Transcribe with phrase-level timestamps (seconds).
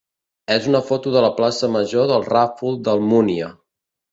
[0.55, 3.53] és una foto de la plaça major del Ràfol d'Almúnia.